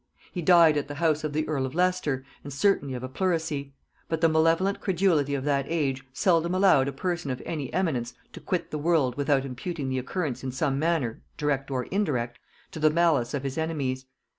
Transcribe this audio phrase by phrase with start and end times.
[0.31, 3.75] He died at the house of the earl of Leicester, and certainly of a pleurisy;
[4.09, 8.39] but the malevolent credulity of that age seldom allowed a person of any eminence to
[8.39, 12.39] quit the world without imputing the occurrence in some manner, direct or indirect,
[12.71, 14.07] to the malice of his enemies.